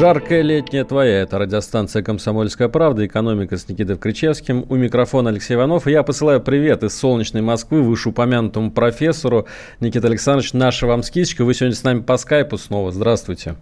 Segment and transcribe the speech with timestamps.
[0.00, 1.20] Жаркая летняя твоя.
[1.20, 3.04] Это радиостанция «Комсомольская правда».
[3.04, 4.64] Экономика с Никитой Кричевским.
[4.70, 5.86] У микрофона Алексей Иванов.
[5.86, 9.46] И я посылаю привет из солнечной Москвы вышеупомянутому профессору
[9.78, 10.54] Никита Александрович.
[10.54, 11.44] Наша вам скидочка.
[11.44, 12.92] Вы сегодня с нами по скайпу снова.
[12.92, 13.56] Здравствуйте.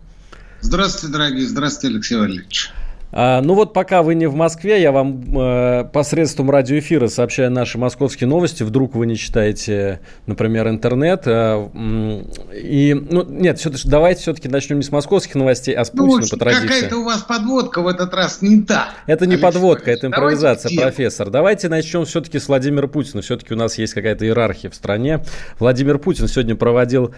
[0.60, 1.44] Здравствуйте, дорогие.
[1.44, 2.70] Здравствуйте, Алексей Валерьевич.
[3.10, 7.78] А, ну вот пока вы не в Москве, я вам э, посредством радиоэфира сообщаю наши
[7.78, 8.62] московские новости.
[8.62, 11.22] Вдруг вы не читаете, например, интернет.
[11.24, 11.68] Э,
[12.54, 16.28] и, ну, нет, все, давайте все-таки начнем не с московских новостей, а с Путина ну,
[16.28, 16.66] по традиции.
[16.66, 18.90] Какая-то у вас подводка в этот раз не та.
[19.06, 21.30] Это не Алексей подводка, это импровизация, Давайте профессор.
[21.30, 23.22] Давайте начнем все-таки с Владимира Путина.
[23.22, 25.24] Все-таки у нас есть какая-то иерархия в стране.
[25.58, 27.14] Владимир Путин сегодня проводил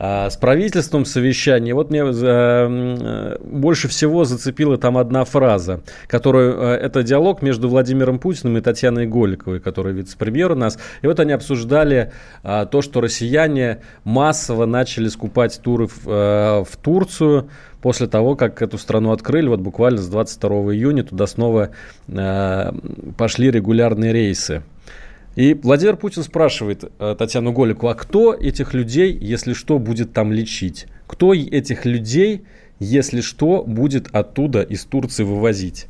[0.00, 1.74] с правительством совещание.
[1.74, 7.68] Вот мне э, э, больше всего зацепила там одна фраза, которую э, это диалог между
[7.68, 10.78] Владимиром Путиным и Татьяной Голиковой, которая вице-премьер у нас.
[11.02, 12.12] И вот они обсуждали
[12.42, 17.50] а, то, что россияне массово начали скупать туры в, в Турцию
[17.82, 21.70] после того, как эту страну открыли, вот буквально с 22 июня туда снова
[22.06, 24.62] пошли регулярные рейсы.
[25.36, 30.32] И Владимир Путин спрашивает э, Татьяну Голику, а кто этих людей, если что, будет там
[30.32, 30.86] лечить?
[31.06, 32.44] Кто этих людей,
[32.78, 35.86] если что, будет оттуда из Турции вывозить?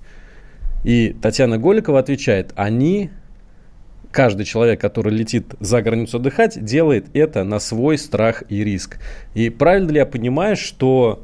[0.85, 3.11] И Татьяна Голикова отвечает, они,
[4.11, 8.99] каждый человек, который летит за границу отдыхать, делает это на свой страх и риск.
[9.35, 11.23] И правильно ли я понимаю, что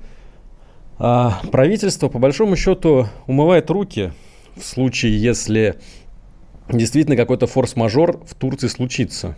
[0.99, 4.13] а, правительство, по большому счету, умывает руки
[4.57, 5.77] в случае, если
[6.69, 9.37] действительно какой-то форс-мажор в Турции случится.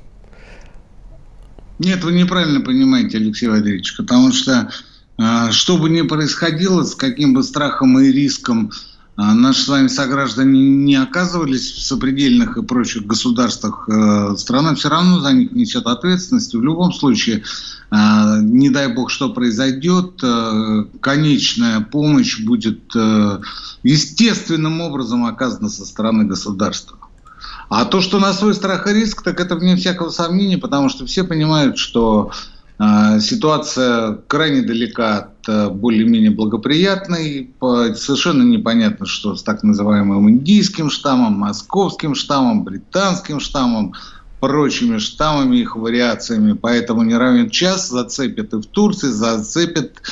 [1.78, 4.70] Нет, вы неправильно понимаете, Алексей Валерьевич, потому что
[5.16, 8.72] э, что бы ни происходило, с каким бы страхом и риском
[9.16, 14.88] э, наши с вами сограждане не оказывались в сопредельных и прочих государствах, э, страна все
[14.88, 16.52] равно за них несет ответственность.
[16.52, 17.44] В любом случае,
[17.92, 23.40] э, не дай бог, что произойдет, э, конечная помощь будет э,
[23.84, 26.97] естественным образом оказана со стороны государства.
[27.68, 31.04] А то, что на свой страх и риск, так это вне всякого сомнения, потому что
[31.06, 32.32] все понимают, что
[32.78, 37.50] э, ситуация крайне далека от э, более-менее благоприятной.
[37.58, 43.92] По- совершенно непонятно, что с так называемым индийским штаммом, московским штаммом, британским штаммом,
[44.40, 46.52] прочими штаммами, их вариациями.
[46.52, 50.02] Поэтому не равен час зацепят и в Турции, зацепят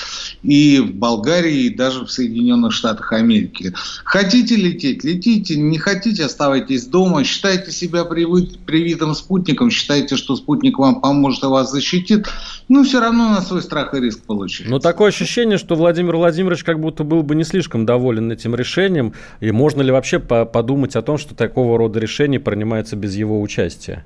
[0.43, 3.73] и в Болгарии, и даже в Соединенных Штатах Америки.
[4.05, 5.57] Хотите лететь, летите.
[5.57, 7.25] Не хотите, оставайтесь дома.
[7.25, 9.71] Считайте себя привитым спутником.
[9.71, 12.27] Считайте, что спутник вам поможет и вас защитит.
[12.69, 14.71] Ну, все равно на свой страх и риск получается.
[14.71, 19.15] Но такое ощущение, что Владимир Владимирович как будто был бы не слишком доволен этим решением.
[19.41, 23.41] И можно ли вообще по- подумать о том, что такого рода решения принимаются без его
[23.41, 24.05] участия?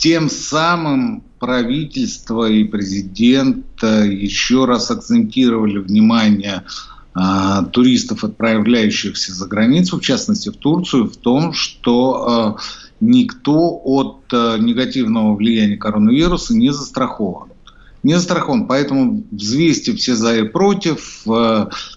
[0.00, 6.64] Тем самым правительство и президент э, еще раз акцентировали внимание
[7.12, 12.62] а, туристов, отправляющихся за границу, в частности в Турцию, в том, что э,
[13.00, 17.50] никто от э, негативного влияния коронавируса не застрахован.
[18.02, 21.26] Не застрахован, поэтому взвесьте все за и против,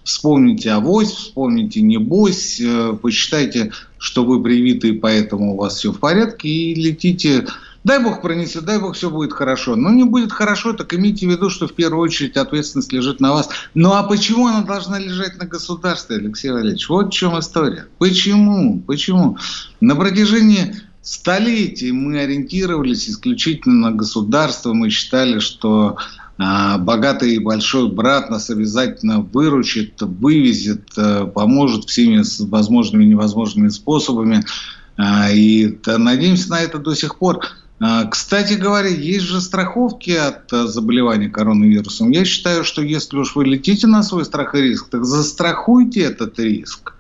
[0.04, 2.62] вспомните авось, вспомните небось,
[3.02, 7.48] посчитайте, что вы привиты, и поэтому у вас все в порядке, и летите
[7.84, 9.76] Дай бог пронесет, дай бог все будет хорошо.
[9.76, 13.34] Но не будет хорошо, так имейте в виду, что в первую очередь ответственность лежит на
[13.34, 13.50] вас.
[13.74, 16.88] Ну а почему она должна лежать на государстве, Алексей Валерьевич?
[16.88, 17.88] Вот в чем история.
[17.98, 18.80] Почему?
[18.88, 19.38] Почему?
[19.82, 24.72] На протяжении столетий мы ориентировались исключительно на государство.
[24.72, 25.98] Мы считали, что
[26.38, 33.68] а, богатый и большой брат нас обязательно выручит, вывезет, а, поможет всеми возможными и невозможными
[33.68, 34.46] способами.
[34.96, 37.42] А, И надеемся на это до сих пор.
[37.86, 42.12] А, Кстати говоря, есть же страховки от а, заболевания коронавирусом.
[42.12, 46.40] Я считаю, что если уж вы летите на свой страх и риск, так застрахуйте этот
[46.40, 46.94] риск.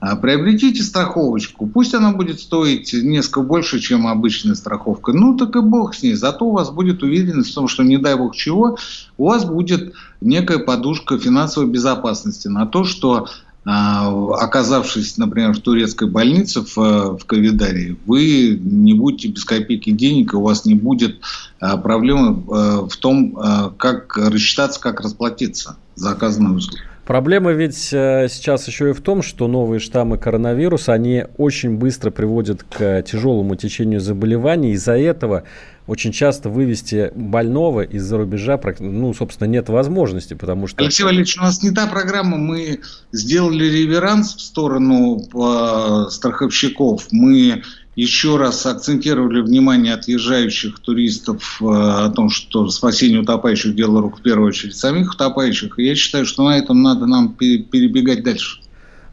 [0.00, 5.12] А, Приобретите страховочку, пусть она будет стоить несколько больше, чем обычная страховка.
[5.12, 6.14] Ну, так и бог с ней.
[6.14, 8.76] Зато у вас будет уверенность в том, что не дай бог чего,
[9.16, 13.28] у вас будет некая подушка финансовой безопасности на то, что
[13.66, 20.36] оказавшись, например, в турецкой больнице в, в Ковидарии, вы не будете без копейки денег, и
[20.36, 21.20] у вас не будет
[21.60, 26.82] а, проблемы э, в том, а, как рассчитаться, как расплатиться за оказанную услугу.
[27.06, 32.10] Проблема ведь э, сейчас еще и в том, что новые штаммы коронавируса, они очень быстро
[32.10, 34.72] приводят к тяжелому течению заболеваний.
[34.72, 35.44] Из-за этого
[35.86, 40.82] очень часто вывести больного из-за рубежа, ну, собственно, нет возможности, потому что...
[40.82, 42.38] Алексей Валерьевич, у нас не та программа.
[42.38, 42.80] Мы
[43.12, 47.08] сделали реверанс в сторону э, страховщиков.
[47.10, 47.62] Мы
[47.96, 54.22] еще раз акцентировали внимание отъезжающих туристов э, о том, что спасение утопающих– дело рук в
[54.22, 55.78] первую очередь самих утопающих.
[55.78, 58.60] И я считаю, что на этом надо нам перебегать дальше.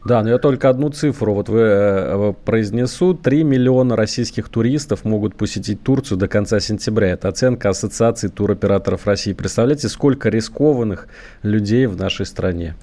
[0.04, 3.14] Да, но я только одну цифру вот вы, э, произнесу.
[3.14, 7.10] 3 миллиона российских туристов могут посетить Турцию до конца сентября.
[7.10, 9.34] Это оценка Ассоциации туроператоров России.
[9.34, 11.08] Представляете, сколько рискованных
[11.44, 12.76] людей в нашей стране?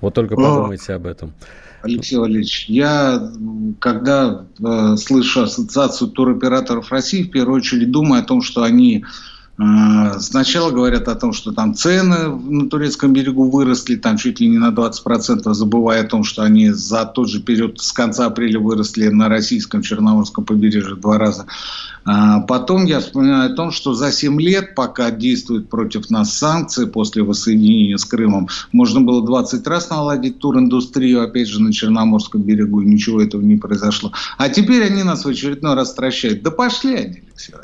[0.00, 1.32] Вот только подумайте об этом.
[1.84, 3.30] Алексей Валерьевич, я,
[3.78, 9.04] когда э, слышу Ассоциацию туроператоров России, в первую очередь думаю о том, что они
[9.56, 14.58] Сначала говорят о том, что там цены на турецком берегу выросли, там чуть ли не
[14.58, 19.08] на 20%, забывая о том, что они за тот же период с конца апреля выросли
[19.08, 21.46] на российском Черноморском побережье два раза.
[22.04, 26.86] А потом я вспоминаю о том, что за 7 лет, пока действуют против нас санкции
[26.86, 32.80] после воссоединения с Крымом, можно было 20 раз наладить туриндустрию, опять же, на Черноморском берегу,
[32.80, 34.12] и ничего этого не произошло.
[34.36, 36.42] А теперь они нас в очередной раз стращают.
[36.42, 37.54] Да пошли они, Алексей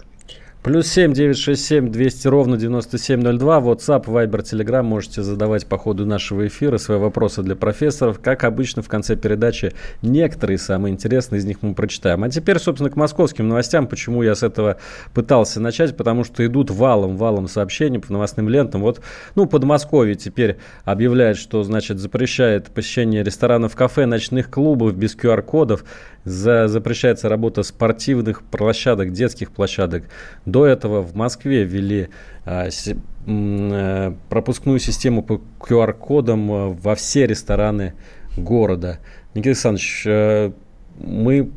[0.63, 3.61] Плюс семь девять шесть семь двести ровно девяносто семь ноль два.
[3.61, 4.83] WhatsApp, Viber, Telegram.
[4.83, 8.21] Можете задавать по ходу нашего эфира свои вопросы для профессоров.
[8.23, 9.73] Как обычно в конце передачи
[10.03, 12.25] некоторые самые интересные из них мы прочитаем.
[12.25, 13.87] А теперь, собственно, к московским новостям.
[13.87, 14.77] Почему я с этого
[15.15, 15.97] пытался начать?
[15.97, 18.83] Потому что идут валом, валом сообщений по новостным лентам.
[18.83, 19.01] Вот,
[19.37, 25.85] ну, Подмосковье теперь объявляет, что, значит, запрещает посещение ресторанов, кафе, ночных клубов без QR-кодов.
[26.25, 30.05] За, запрещается работа спортивных площадок, детских площадок.
[30.45, 32.09] До этого в Москве ввели
[32.45, 32.97] а, си,
[33.27, 37.95] а, пропускную систему по QR-кодам а, во все рестораны
[38.37, 38.99] города.
[39.35, 40.53] Никита Александрович, а,
[40.99, 41.51] мы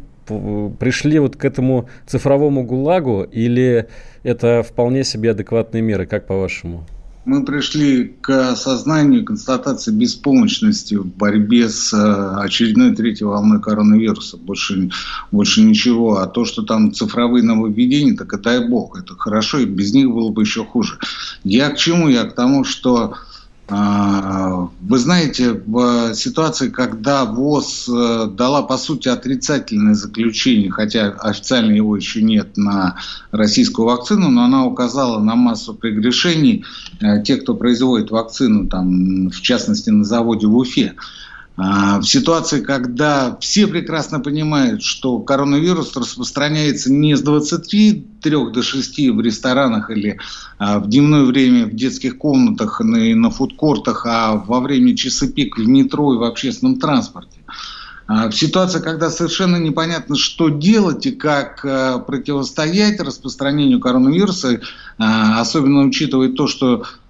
[0.79, 3.87] пришли вот к этому цифровому гулагу или
[4.23, 6.85] это вполне себе адекватные меры, как по-вашему?
[7.25, 14.37] Мы пришли к осознанию, констатации беспомощности в борьбе с э, очередной третьей волной коронавируса.
[14.37, 14.89] Больше,
[15.31, 16.17] больше ничего.
[16.17, 18.97] А то, что там цифровые нововведения, так это дай бог.
[18.97, 20.99] Это хорошо, и без них было бы еще хуже.
[21.43, 22.09] Я к чему?
[22.09, 23.13] Я к тому, что
[24.81, 31.95] вы знаете, в ситуации, когда ВОЗ э, дала, по сути, отрицательное заключение, хотя официально его
[31.95, 32.97] еще нет на
[33.31, 36.65] российскую вакцину, но она указала на массу прегрешений
[36.99, 40.95] э, тех, кто производит вакцину, там, в частности, на заводе в Уфе.
[40.95, 40.99] А,
[41.55, 48.07] в ситуации, когда все прекрасно понимают, что коронавирус распространяется не с 23
[48.51, 50.17] до 6 в ресторанах или
[50.57, 55.57] а, в дневное время в детских комнатах и на фудкортах, а во время часы пик
[55.57, 57.37] в метро и в общественном транспорте.
[58.07, 61.61] А, в ситуации, когда совершенно непонятно, что делать и как
[62.07, 64.59] противостоять распространению коронавируса,
[64.97, 67.02] особенно учитывая то, что а,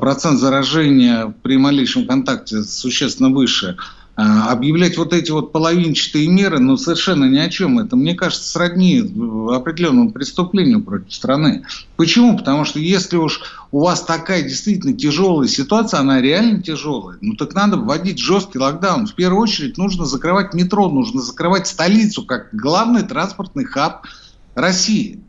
[0.00, 3.76] процент заражения при малейшем контакте существенно выше.
[4.16, 7.80] А, объявлять вот эти вот половинчатые меры, ну, совершенно ни о чем.
[7.80, 11.64] Это, мне кажется, сродни определенному преступлению против страны.
[11.96, 12.38] Почему?
[12.38, 13.40] Потому что если уж
[13.72, 19.08] у вас такая действительно тяжелая ситуация, она реально тяжелая, ну, так надо вводить жесткий локдаун.
[19.08, 24.06] В первую очередь нужно закрывать метро, нужно закрывать столицу как главный транспортный хаб
[24.54, 25.20] России.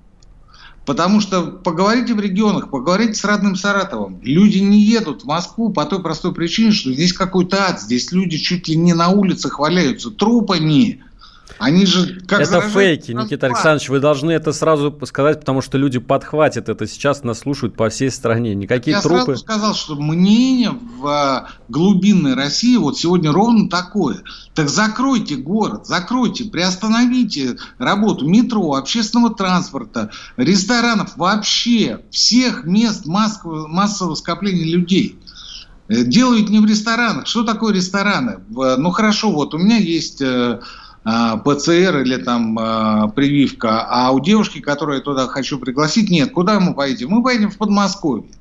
[0.86, 4.20] Потому что поговорите в регионах, поговорите с родным Саратовым.
[4.22, 7.82] Люди не едут в Москву по той простой причине, что здесь какой-то ад.
[7.82, 11.04] Здесь люди чуть ли не на улицах валяются трупами.
[11.58, 16.00] Они же как Это фейки, Никита Александрович, вы должны это сразу сказать, потому что люди
[16.00, 18.56] подхватят это сейчас, нас слушают по всей стране.
[18.56, 19.20] Никакие Я трупы...
[19.20, 24.18] Я сразу сказал, что мнение в а, глубинной России вот сегодня ровно такое.
[24.54, 34.16] Так закройте город, закройте, приостановите работу метро, общественного транспорта, ресторанов, вообще всех мест массового, массового
[34.16, 35.20] скопления людей.
[35.88, 37.28] Э, делают не в ресторанах.
[37.28, 38.40] Что такое рестораны?
[38.50, 40.60] Ну хорошо, вот у меня есть э,
[41.06, 46.32] ПЦР или там а, прививка, а у девушки, которую я туда хочу пригласить, нет.
[46.32, 47.10] Куда мы поедем?
[47.10, 48.32] Мы поедем в Подмосковье.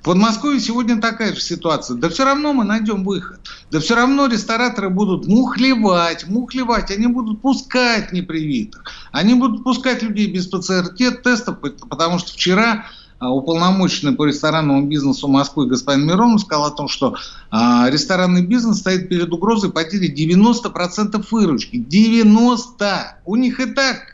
[0.00, 1.96] В Подмосковье сегодня такая же ситуация.
[1.96, 3.38] Да все равно мы найдем выход.
[3.70, 6.90] Да все равно рестораторы будут мухлевать, мухлевать.
[6.90, 8.82] Они будут пускать непривитых.
[9.12, 15.66] Они будут пускать людей без ПЦР-тестов, потому что вчера а, уполномоченный по ресторанному бизнесу Москвы
[15.66, 17.14] господин Миронов сказал о том, что
[17.50, 21.76] а, ресторанный бизнес стоит перед угрозой потери 90% выручки.
[21.76, 23.18] 90!
[23.24, 24.12] У них и так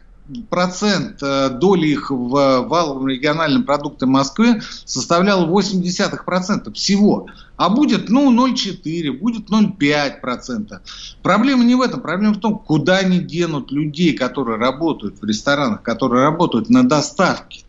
[0.51, 7.29] процент э, доли их в валовом региональном продукте Москвы составлял 0,8% всего.
[7.57, 10.81] А будет, ну, 0,4, будет 0,5%.
[11.23, 12.01] Проблема не в этом.
[12.01, 17.65] Проблема в том, куда они денут людей, которые работают в ресторанах, которые работают на доставке.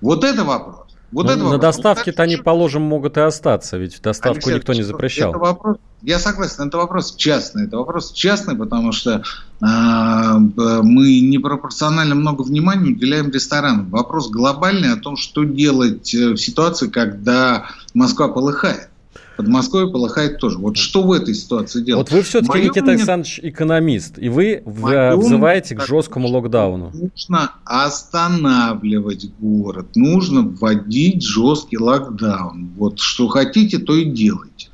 [0.00, 0.86] Вот это вопрос.
[1.12, 1.60] Вот ну, это на вопрос.
[1.60, 5.30] доставке-то они, положим, могут и остаться, ведь доставку Алексей, никто не запрещал.
[5.30, 7.66] Это вопрос, я согласен, это вопрос частный.
[7.66, 9.22] Это вопрос частный, потому что
[9.60, 13.88] э, мы непропорционально много внимания уделяем ресторанам.
[13.90, 18.88] Вопрос глобальный о том, что делать э, в ситуации, когда Москва полыхает.
[19.36, 20.58] Под Москвой полыхает тоже.
[20.58, 22.10] Вот что в этой ситуации делать?
[22.10, 22.90] Вот вы все-таки, Мое Никита.
[22.90, 26.90] Александрович, экономист, и вы Мое взываете к жесткому локдауну.
[26.94, 32.70] Нужно останавливать город, нужно вводить жесткий локдаун.
[32.76, 34.68] Вот что хотите, то и делайте.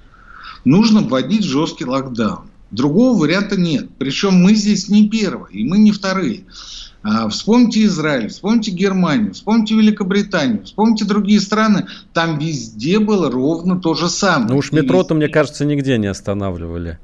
[0.64, 2.46] Нужно вводить жесткий локдаун.
[2.70, 3.90] Другого варианта нет.
[3.98, 6.44] Причем мы здесь не первые, и мы не вторые.
[7.02, 11.86] А, вспомните Израиль, вспомните Германию, вспомните Великобританию, вспомните другие страны.
[12.12, 14.50] Там везде было ровно то же самое.
[14.50, 16.98] Ну уж метро-то, мне кажется, нигде не останавливали.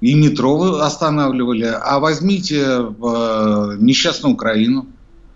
[0.00, 1.64] И метро останавливали.
[1.64, 4.86] А возьмите э, несчастную Украину.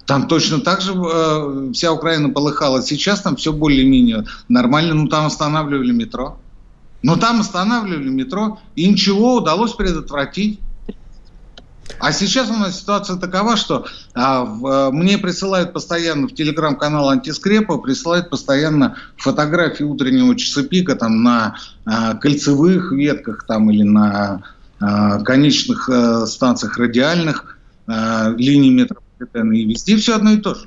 [0.07, 2.83] Там точно так же э, вся Украина полыхала.
[2.83, 4.95] Сейчас там все более-менее нормально.
[4.95, 6.39] Ну, там останавливали метро.
[7.03, 8.59] Но там останавливали метро.
[8.77, 10.61] И ничего удалось предотвратить.
[11.99, 17.09] А сейчас у нас ситуация такова, что а, в, а, мне присылают постоянно в телеграм-канал
[17.09, 24.43] антискрепа, присылают постоянно фотографии утреннего часа пика там на а, кольцевых ветках там или на
[24.81, 29.53] а, конечных а, станциях радиальных а, линий метрополитена.
[29.53, 30.67] И везде все одно и то же.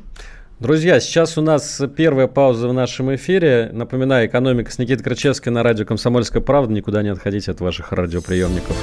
[0.59, 3.71] Друзья, сейчас у нас первая пауза в нашем эфире.
[3.73, 6.71] Напоминаю, экономика с Никитой Крычевской на радио «Комсомольская правда».
[6.71, 8.75] Никуда не отходите от ваших радиоприемников.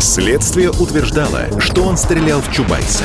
[0.00, 3.04] Следствие утверждало, что он стрелял в Чубайса.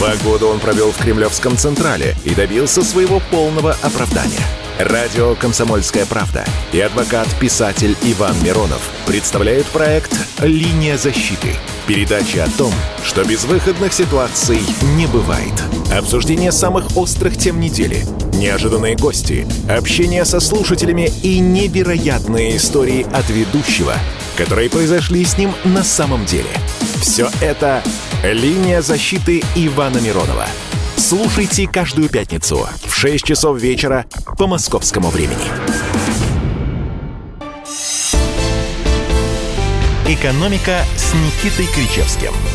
[0.00, 4.40] Два года он провел в Кремлевском Централе и добился своего полного оправдания.
[4.78, 6.42] Радио «Комсомольская правда»
[6.72, 11.50] и адвокат-писатель Иван Миронов представляют проект «Линия защиты».
[11.86, 12.72] Передача о том,
[13.04, 14.60] что безвыходных ситуаций
[14.96, 15.52] не бывает.
[15.92, 23.92] Обсуждение самых острых тем недели, неожиданные гости, общение со слушателями и невероятные истории от ведущего–
[24.40, 26.48] которые произошли с ним на самом деле.
[27.02, 27.82] Все это
[28.22, 30.46] «Линия защиты Ивана Миронова».
[30.96, 34.04] Слушайте каждую пятницу в 6 часов вечера
[34.38, 35.46] по московскому времени.
[40.06, 42.32] «Экономика» с Никитой Кричевским–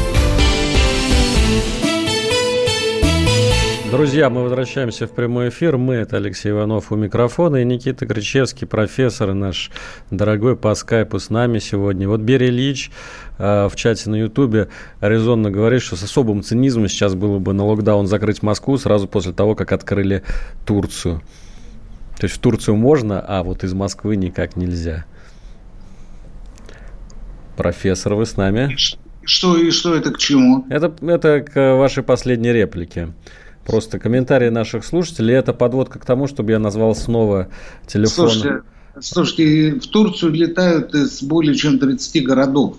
[3.96, 5.78] Друзья, мы возвращаемся в прямой эфир.
[5.78, 9.72] Мы, это Алексей Иванов у микрофона и Никита Кричевский, профессор наш
[10.12, 12.10] дорогой по скайпу с нами сегодня.
[12.10, 12.92] Вот Берия Ильич
[13.38, 14.68] э, в чате на Ютубе
[15.00, 19.32] резонно говорит, что с особым цинизмом сейчас было бы на локдаун закрыть Москву сразу после
[19.32, 20.24] того, как открыли
[20.66, 21.22] Турцию.
[22.20, 25.06] То есть в Турцию можно, а вот из Москвы никак нельзя.
[27.56, 28.76] Профессор, вы с нами?
[29.24, 30.66] Что и что это к чему?
[30.70, 33.14] Это, это к вашей последней реплике.
[33.66, 35.34] Просто комментарии наших слушателей.
[35.34, 37.48] Это подводка к тому, чтобы я назвал снова
[37.88, 38.30] телефон.
[38.30, 38.62] Слушайте,
[39.02, 42.78] слушайте в Турцию летают из более чем 30 городов.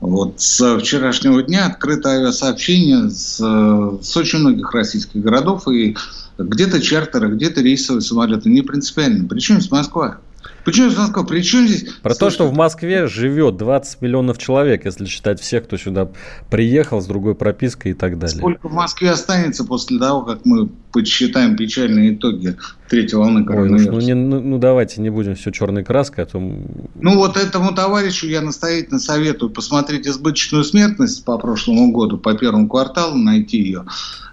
[0.00, 5.66] Вот с вчерашнего дня открыто авиасообщение с, с очень многих российских городов.
[5.68, 5.96] И
[6.38, 8.50] где-то чартеры, где-то рейсовые самолеты.
[8.50, 9.26] Не принципиально.
[9.28, 10.16] Причем с Москвы.
[10.64, 11.26] Почему из Москвы?
[11.26, 11.92] При чем здесь?
[12.02, 16.10] Про Слушай, то, что в Москве живет 20 миллионов человек, если считать всех, кто сюда
[16.50, 18.36] приехал с другой пропиской и так далее.
[18.36, 22.56] Сколько в Москве останется после того, как мы подсчитаем печальные итоги
[22.92, 23.90] третьей волны коронавируса?
[23.90, 26.38] Ой, ну, не, ну, ну давайте не будем все черной краской, а то...
[26.38, 32.68] Ну вот этому товарищу я настоятельно советую посмотреть избыточную смертность по прошлому году, по первому
[32.68, 33.86] кварталу, найти ее.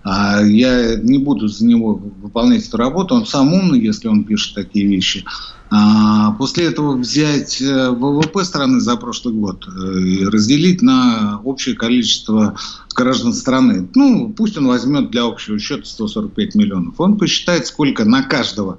[0.03, 4.55] А я не буду за него выполнять эту работу, он сам умный, если он пишет
[4.55, 5.23] такие вещи.
[5.71, 11.75] А после этого взять э, ВВП страны за прошлый год э, и разделить на общее
[11.75, 12.55] количество
[12.93, 13.89] граждан страны.
[13.95, 16.99] Ну, пусть он возьмет для общего счета 145 миллионов.
[16.99, 18.77] Он посчитает, сколько на каждого,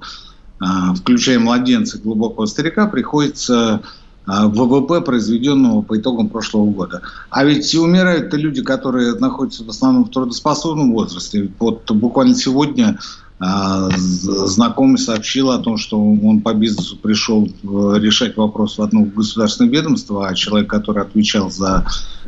[0.59, 3.81] а, включая младенца и глубокого старика, приходится
[4.25, 7.01] а, ВВП, произведенного по итогам прошлого года.
[7.29, 11.51] А ведь умирают-то люди, которые находятся в основном в трудоспособном возрасте.
[11.59, 12.99] Вот буквально сегодня
[13.41, 19.71] знакомый сообщил о том, что он по бизнесу пришел э, решать вопрос в одно государственное
[19.71, 21.87] ведомство, а человек, который отвечал за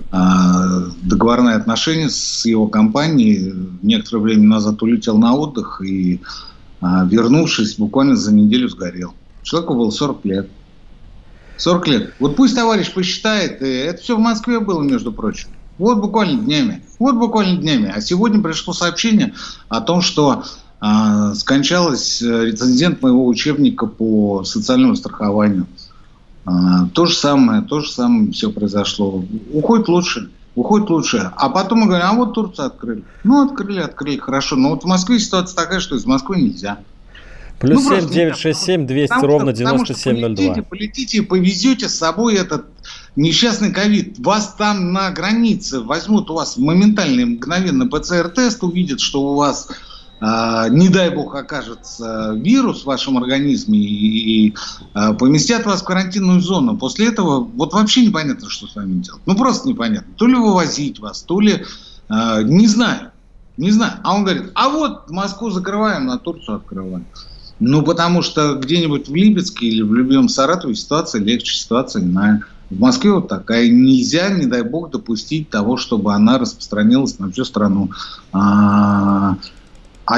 [0.09, 3.53] а, договорные отношения с его компанией,
[3.83, 6.19] некоторое время назад улетел на отдых и,
[6.81, 9.13] а, вернувшись, буквально за неделю сгорел.
[9.43, 10.49] Человеку было 40 лет.
[11.57, 12.13] 40 лет.
[12.19, 15.49] Вот пусть товарищ посчитает, это все в Москве было, между прочим.
[15.77, 16.83] Вот буквально днями.
[16.99, 17.91] Вот буквально днями.
[17.93, 19.33] А сегодня пришло сообщение
[19.69, 20.62] о том, что э,
[21.35, 25.67] скончалась рецензент моего учебника по социальному страхованию.
[26.45, 26.51] Э,
[26.93, 29.23] то же самое, то же самое все произошло.
[29.53, 31.31] Уходит лучше уходит лучше.
[31.35, 33.03] А потом мы говорим, а вот Турцию открыли.
[33.23, 34.55] Ну, открыли, открыли, хорошо.
[34.55, 36.79] Но вот в Москве ситуация такая, что из Москвы нельзя.
[37.59, 40.35] Плюс ну, 7 967 200 потому ровно 9702.
[40.35, 42.65] Полетите, полетите и повезете с собой этот
[43.15, 44.19] несчастный ковид.
[44.19, 49.73] Вас там на границе возьмут у вас моментальный, мгновенно ПЦР-тест, увидят, что у вас а,
[50.69, 54.53] не дай бог окажется вирус в вашем организме и,
[54.93, 56.77] а, поместят вас в карантинную зону.
[56.77, 59.21] После этого вот вообще непонятно, что с вами делать.
[59.25, 60.13] Ну просто непонятно.
[60.15, 61.65] То ли вывозить вас, то ли
[62.07, 63.11] а, не знаю.
[63.57, 63.93] Не знаю.
[64.03, 67.05] А он говорит, а вот Москву закрываем, на Турцию открываем.
[67.59, 72.43] Ну, потому что где-нибудь в Липецке или в любимом Саратове ситуация легче, ситуация иная.
[72.69, 73.69] В Москве вот такая.
[73.69, 77.91] Нельзя, не дай бог, допустить того, чтобы она распространилась на всю страну.
[78.31, 79.37] А, а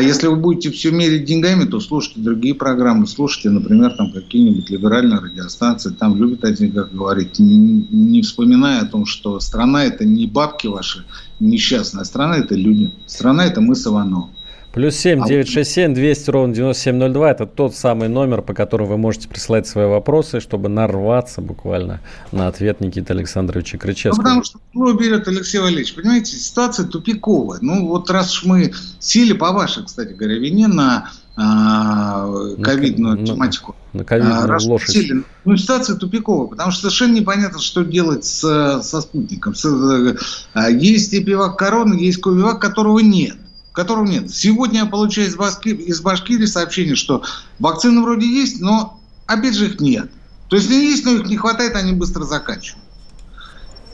[0.01, 5.19] если вы будете все мерить деньгами, то слушайте другие программы, слушайте, например, там какие-нибудь либеральные
[5.19, 10.25] радиостанции, там любят один как говорить, не, не вспоминая о том, что страна это не
[10.25, 11.05] бабки ваши
[11.39, 14.31] несчастная, страна это люди, страна это мы с Ивановым.
[14.75, 17.31] Плюс 7 967 200 ровно 9702.
[17.31, 22.01] Это тот самый номер, по которому вы можете присылать свои вопросы, чтобы нарваться буквально
[22.33, 24.21] на ответ Никиты Александровича Крычевского.
[24.21, 25.95] Ну, потому что ну, берет Алексей Валерьевич.
[25.95, 27.59] Понимаете, ситуация тупиковая.
[27.61, 32.27] Ну, вот раз мы сели по вашей, кстати говоря, вине на а,
[32.61, 33.77] ковидную на, тематику.
[33.93, 34.89] На ковидную а, лошадь.
[34.89, 39.55] Сели, ну, ситуация тупиковая, потому что совершенно непонятно, что делать с, со спутником.
[39.55, 40.17] С,
[40.53, 43.37] а, есть и пивак корона, есть ковивак, которого нет
[43.75, 44.31] которого нет.
[44.31, 47.23] Сегодня я получаю из, Башки, из Башкирии сообщение, что
[47.59, 50.09] вакцины вроде есть, но опять же их нет.
[50.49, 52.83] То есть они есть, но их не хватает, они быстро заканчивают.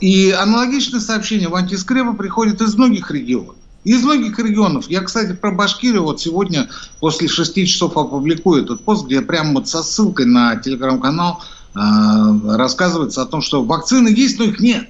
[0.00, 3.56] И аналогичное сообщение в антискрепа приходит из многих регионов.
[3.84, 4.88] Из многих регионов.
[4.88, 6.68] Я, кстати, про Башкирию вот сегодня
[7.00, 11.42] после шести часов опубликую этот пост, где прямо вот со ссылкой на телеграм-канал
[11.74, 11.78] э,
[12.56, 14.88] рассказывается о том, что вакцины есть, но их нет.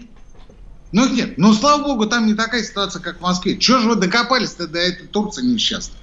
[0.92, 3.56] Ну нет, ну слава богу, там не такая ситуация, как в Москве.
[3.56, 5.98] Чего же вы докопались-то до этой Турции несчастной?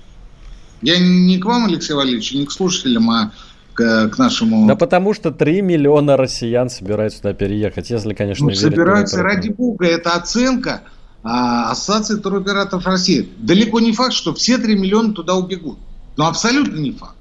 [0.81, 3.31] Я не к вам, Алексей Валерьевич, не к слушателям, а
[3.73, 4.67] к, к нашему...
[4.67, 9.85] Да потому что 3 миллиона россиян собираются туда переехать, если, конечно, ну, собираются, ради бога,
[9.85, 10.81] это оценка
[11.21, 13.29] а, Ассоциации туроператоров России.
[13.37, 15.77] Далеко не факт, что все 3 миллиона туда убегут.
[16.17, 17.15] Но абсолютно не факт.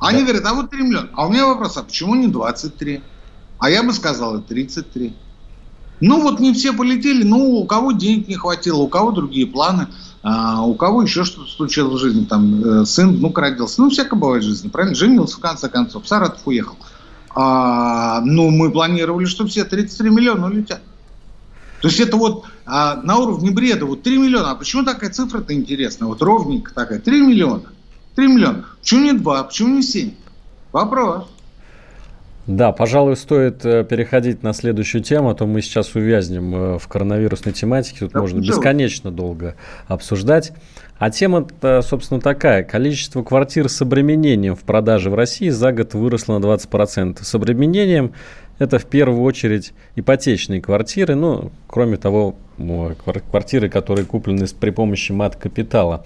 [0.00, 0.24] Они да.
[0.24, 1.10] говорят, а вот 3 миллиона.
[1.14, 3.02] А у меня вопрос, а почему не 23?
[3.58, 5.14] А я бы сказал, 33.
[6.00, 9.88] Ну, вот не все полетели, ну, у кого денег не хватило, у кого другие планы,
[10.22, 13.80] а, у кого еще что-то случилось в жизни, там, э, сын, внук родился.
[13.80, 14.94] Ну, всякое бывает в жизни, правильно?
[14.94, 16.76] Женился, в конце концов, в Саратов уехал.
[17.34, 20.80] А, ну, мы планировали, что все 33 миллиона улетят.
[21.82, 24.52] То есть это вот а, на уровне бреда, вот 3 миллиона.
[24.52, 26.08] А почему такая цифра-то интересная?
[26.08, 27.64] Вот ровненько такая, 3 миллиона.
[28.14, 28.64] 3 миллиона.
[28.80, 30.12] Почему не 2, почему не 7?
[30.72, 31.24] Вопрос.
[32.46, 36.86] Да, пожалуй, стоит э, переходить на следующую тему, а то мы сейчас увязнем э, в
[36.88, 38.00] коронавирусной тематике.
[38.00, 40.52] Тут да, можно бесконечно долго обсуждать.
[40.98, 41.46] А тема,
[41.82, 42.62] собственно, такая.
[42.62, 47.22] Количество квартир с обременением в продаже в России за год выросло на 20%.
[47.22, 48.12] С обременением
[48.58, 52.36] это в первую очередь ипотечные квартиры, ну, кроме того,
[53.30, 56.04] квартиры, которые куплены при помощи мат-капитала.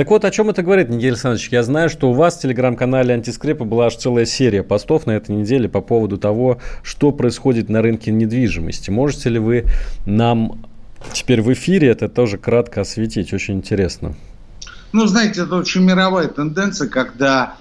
[0.00, 1.50] Так вот, о чем это говорит, Нигель Александрович?
[1.50, 5.36] Я знаю, что у вас в телеграм-канале Антискрепа была аж целая серия постов на этой
[5.36, 8.88] неделе по поводу того, что происходит на рынке недвижимости.
[8.88, 9.66] Можете ли вы
[10.06, 10.64] нам
[11.12, 13.34] теперь в эфире это тоже кратко осветить?
[13.34, 14.14] Очень интересно.
[14.94, 17.56] Ну, знаете, это очень мировая тенденция, когда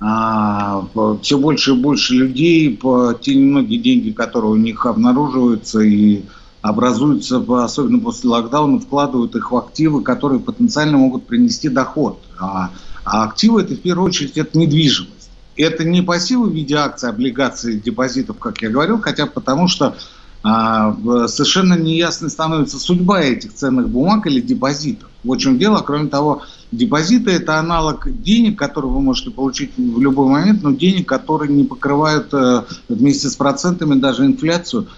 [0.00, 0.86] а,
[1.20, 6.22] все больше и больше людей по те немногие деньги, которые у них обнаруживаются и
[6.62, 12.20] образуются, особенно после локдауна, вкладывают их в активы, которые потенциально могут принести доход.
[12.38, 12.70] А,
[13.04, 15.30] а активы это в первую очередь это недвижимость.
[15.56, 19.96] Это не пассивы в виде акций, облигаций, депозитов, как я говорил, хотя потому что
[20.44, 20.96] а,
[21.26, 25.08] совершенно неясной становится судьба этих ценных бумаг или депозитов.
[25.24, 25.82] В чем дело.
[25.84, 31.08] Кроме того, депозиты– это аналог денег, которые вы можете получить в любой момент, но денег,
[31.08, 34.86] которые не покрывают э, вместе с процентами даже инфляцию–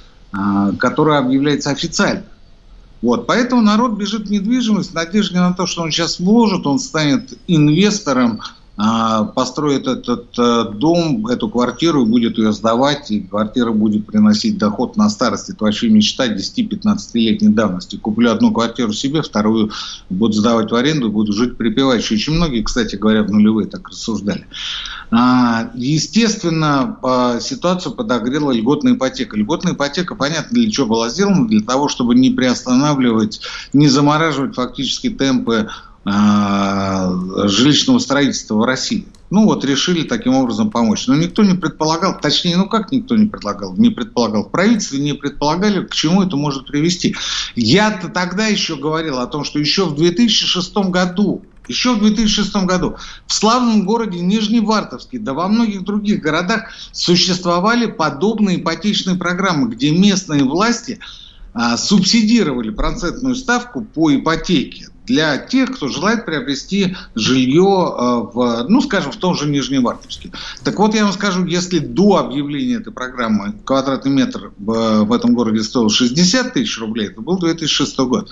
[0.78, 2.24] которая объявляется официально.
[3.02, 6.78] Вот, поэтому народ бежит в недвижимость в надежде на то, что он сейчас вложит, он
[6.78, 14.04] станет инвестором а, построит этот э, дом, эту квартиру будет ее сдавать, и квартира будет
[14.04, 15.48] приносить доход на старость.
[15.48, 17.96] Это вообще мечта 10-15-летней давности.
[17.96, 19.70] Куплю одну квартиру себе, вторую
[20.10, 22.14] буду сдавать в аренду, буду жить припеваючи.
[22.14, 24.46] Очень многие, кстати говоря, в нулевые так рассуждали.
[25.12, 26.98] А, естественно,
[27.40, 29.36] ситуацию подогрела льготная ипотека.
[29.36, 33.40] Льготная ипотека, понятно, для чего была сделана, для того, чтобы не приостанавливать,
[33.72, 39.06] не замораживать фактически темпы а, жилищного строительства в России.
[39.30, 41.06] Ну вот решили таким образом помочь.
[41.06, 45.14] Но никто не предполагал, точнее, ну как никто не предполагал, не предполагал, в правительстве не
[45.14, 47.16] предполагали, к чему это может привести.
[47.56, 52.96] Я-то тогда еще говорил о том, что еще в 2006 году еще в 2006 году
[53.26, 60.44] в славном городе Нижневартовске, да во многих других городах существовали подобные ипотечные программы, где местные
[60.44, 60.98] власти
[61.54, 68.80] а, субсидировали процентную ставку по ипотеке для тех, кто желает приобрести жилье э, в, ну,
[68.80, 70.32] скажем, в том же Нижневартовске.
[70.62, 75.62] Так вот, я вам скажу, если до объявления этой программы квадратный метр в этом городе
[75.62, 78.30] стоил 60 тысяч рублей, это был 2006 год,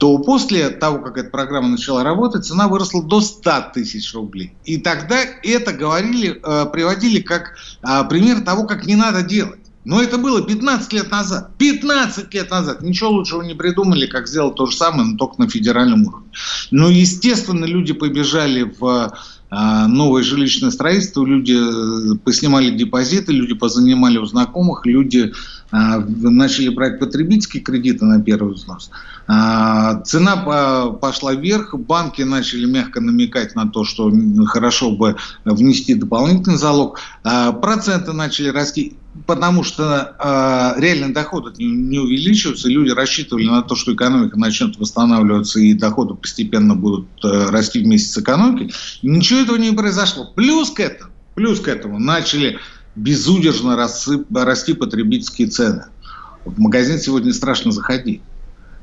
[0.00, 4.54] то после того, как эта программа начала работать, цена выросла до 100 тысяч рублей.
[4.64, 9.59] И тогда это говорили, э, приводили как э, пример того, как не надо делать.
[9.84, 11.52] Но это было 15 лет назад.
[11.56, 12.82] 15 лет назад.
[12.82, 16.28] Ничего лучшего не придумали, как сделать то же самое, но только на федеральном уровне.
[16.70, 19.12] Но, естественно, люди побежали в
[19.52, 25.32] а, новое жилищное строительство, люди э, поснимали депозиты, люди позанимали у знакомых, люди
[25.72, 28.90] начали брать потребительские кредиты на первый взнос.
[29.26, 34.12] А, цена пошла вверх, банки начали мягко намекать на то, что
[34.46, 42.68] хорошо бы внести дополнительный залог, проценты начали расти потому что реальный доход не, не увеличивается,
[42.68, 48.08] люди рассчитывали на то, что экономика начнет восстанавливаться и доходы постепенно будут э, расти вместе
[48.12, 48.72] с экономикой.
[49.02, 50.30] Ничего этого не произошло.
[50.34, 52.58] Плюс к этому, плюс к этому начали
[52.96, 55.86] безудержно расти потребительские цены.
[56.44, 58.22] В магазин сегодня страшно заходить.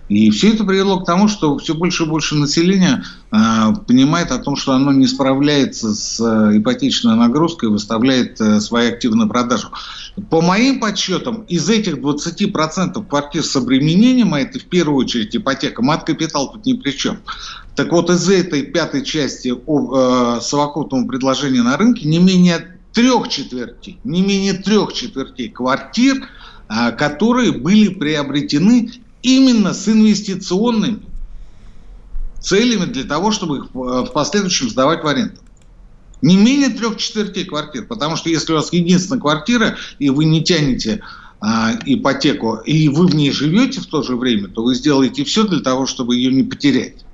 [0.09, 3.37] И все это привело к тому, что все больше и больше населения э,
[3.87, 9.17] понимает о том, что оно не справляется с э, ипотечной нагрузкой, выставляет э, свои активы
[9.17, 9.67] на продажу.
[10.29, 15.81] По моим подсчетам, из этих 20% квартир с обременением, а это в первую очередь ипотека,
[15.81, 17.19] мат-капитал тут ни при чем.
[17.75, 23.27] Так вот, из этой пятой части о, э, совокупного предложения на рынке не менее трех
[23.27, 26.17] четвертей, не менее трех четвертей квартир,
[26.67, 31.01] э, которые были приобретены именно с инвестиционными
[32.41, 35.39] целями для того, чтобы их в последующем сдавать в аренду.
[36.23, 40.43] Не менее трех четвертей квартир, потому что если у вас единственная квартира, и вы не
[40.43, 41.03] тянете
[41.39, 45.43] а, ипотеку, и вы в ней живете в то же время, то вы сделаете все
[45.43, 47.05] для того, чтобы ее не потерять.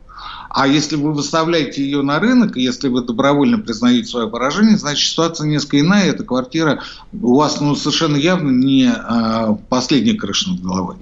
[0.53, 5.47] А если вы выставляете ее на рынок, если вы добровольно признаете свое поражение, значит ситуация
[5.47, 6.11] несколько иная.
[6.11, 10.97] Эта квартира у вас ну, совершенно явно не а, последняя крыша над головой.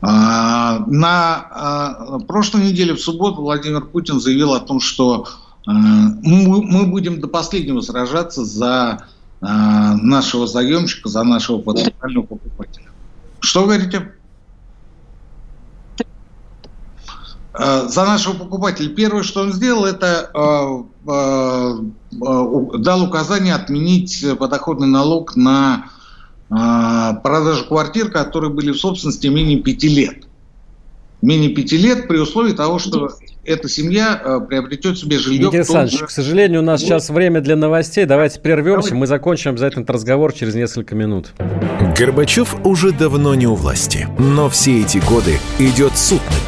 [0.00, 5.28] А, на а, прошлой неделе в субботу Владимир Путин заявил о том, что
[5.66, 9.04] мы будем до последнего сражаться за
[9.42, 12.86] нашего заемщика, за нашего потенциального покупателя.
[13.40, 14.12] Что говорите?
[17.58, 18.88] За нашего покупателя.
[18.90, 20.30] Первое, что он сделал, это
[22.12, 25.86] дал указание отменить подоходный налог на
[26.48, 30.24] продажу квартир, которые были в собственности менее пяти лет.
[31.20, 33.10] Менее пяти лет при условии того, что
[33.44, 35.40] эта семья приобретет себе жилье.
[35.40, 36.06] Никита Александрович, же...
[36.06, 36.86] к сожалению, у нас вот.
[36.86, 38.04] сейчас время для новостей.
[38.04, 38.94] Давайте прервемся.
[38.94, 41.32] Мы закончим обязательно этот разговор через несколько минут.
[41.98, 46.47] Горбачев уже давно не у власти, но все эти годы идет суд над.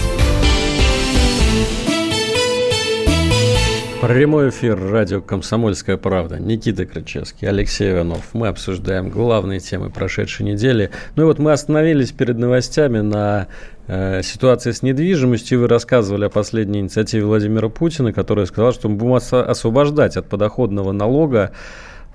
[4.01, 6.39] Прямой эфир радио «Комсомольская правда».
[6.39, 8.29] Никита Крычевский, Алексей Иванов.
[8.33, 10.89] Мы обсуждаем главные темы прошедшей недели.
[11.15, 13.47] Ну и вот мы остановились перед новостями на
[13.85, 15.59] э, ситуации с недвижимостью.
[15.59, 20.93] Вы рассказывали о последней инициативе Владимира Путина, который сказал, что мы будем освобождать от подоходного
[20.93, 21.51] налога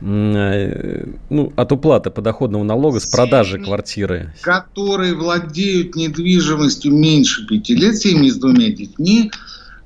[0.00, 4.34] э, ну, от уплаты подоходного налога с продажи квартиры.
[4.40, 9.30] Которые владеют недвижимостью меньше пяти лет, семьи с двумя детьми,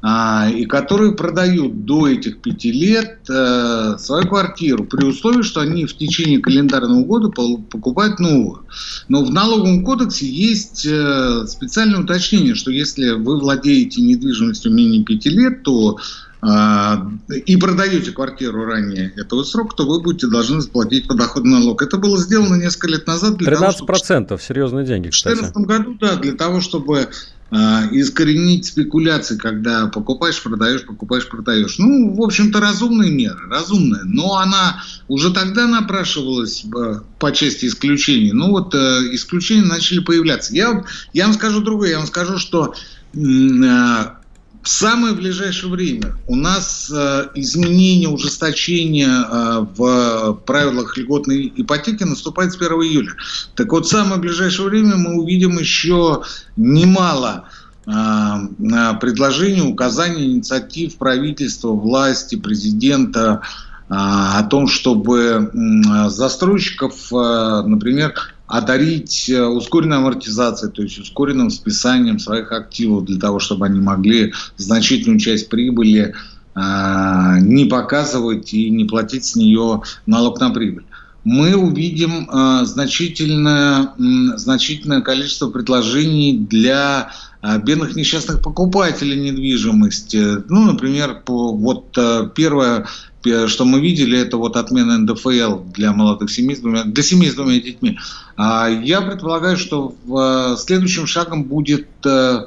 [0.03, 5.95] и которые продают до этих пяти лет э, свою квартиру при условии, что они в
[5.95, 8.65] течение календарного года покупают новую.
[9.09, 15.29] Но в налоговом кодексе есть э, специальное уточнение, что если вы владеете недвижимостью менее пяти
[15.29, 15.99] лет, то
[16.43, 21.83] а, и продаете квартиру ранее этого срока, то вы будете должны заплатить подоходный налог.
[21.83, 23.37] Это было сделано несколько лет назад.
[23.37, 24.41] Для 13% того, чтобы...
[24.41, 25.35] серьезные деньги, кстати.
[25.35, 27.09] В 2014 году, да, для того, чтобы а,
[27.53, 31.79] искоренить спекуляции, когда покупаешь, продаешь, покупаешь, продаешь.
[31.79, 34.03] Ну, в общем-то, разумные меры, разумная.
[34.05, 38.33] Но она уже тогда напрашивалась а, по части исключений.
[38.33, 38.79] Ну, вот э,
[39.13, 40.55] исключения начали появляться.
[40.55, 41.91] Я, я вам скажу другое.
[41.91, 42.75] Я вам скажу, что
[43.17, 44.20] а,
[44.63, 52.53] в самое ближайшее время у нас э, изменение, ужесточение э, в правилах льготной ипотеки наступает
[52.53, 53.13] с 1 июля.
[53.55, 56.25] Так вот, в самое ближайшее время мы увидим еще
[56.57, 57.49] немало
[57.87, 57.91] э,
[59.01, 63.41] предложений, указаний, инициатив правительства, власти, президента
[63.93, 65.51] о том, чтобы
[66.11, 68.15] застройщиков, например,
[68.51, 74.33] одарить э, ускоренной амортизацией, то есть ускоренным списанием своих активов для того, чтобы они могли
[74.57, 76.15] значительную часть прибыли
[76.57, 80.85] э, не показывать и не платить с нее налог на прибыль.
[81.23, 90.45] Мы увидим э, значительное, э, значительное количество предложений для бедных несчастных покупателей недвижимости.
[90.49, 92.87] Ну, например, вот э, первое
[93.23, 97.35] что мы видели, это вот отмена НДФЛ для молодых семей с двумя, для семей с
[97.35, 97.99] двумя детьми.
[98.37, 102.47] А я предполагаю, что в, э, следующим шагом будет э,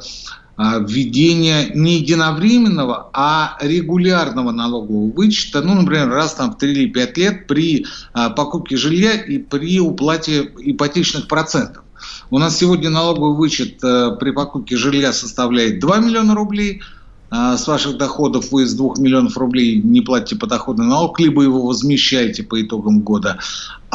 [0.56, 6.90] а, введение не единовременного, а регулярного налогового вычета, ну, например, раз там в 3 или
[6.90, 11.84] 5 лет при а, покупке жилья и при уплате ипотечных процентов.
[12.30, 16.82] У нас сегодня налоговый вычет э, при покупке жилья составляет 2 миллиона рублей–
[17.34, 22.44] с ваших доходов вы из 2 миллионов рублей не платите подоходный налог, либо его возмещаете
[22.44, 23.40] по итогам года.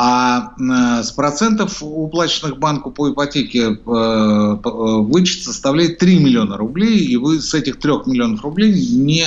[0.00, 6.98] А э, с процентов уплаченных банку по ипотеке э, э, вычет составляет 3 миллиона рублей,
[6.98, 9.26] и вы с этих 3 миллионов рублей не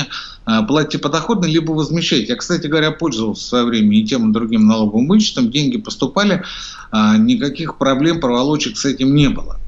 [0.67, 2.27] платите подоходный, либо возмещаете.
[2.27, 6.43] Я, кстати говоря, пользовался в свое время и тем, и другим налоговым вычетом, деньги поступали,
[6.89, 9.59] а, никаких проблем, проволочек с этим не было.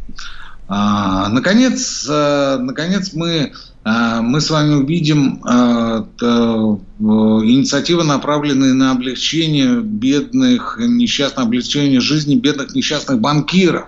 [0.70, 10.78] А, наконец, наконец мы а, мы с вами увидим а, инициативы, направленные на облегчение бедных,
[10.80, 13.88] несчастных, облегчение жизни бедных несчастных банкиров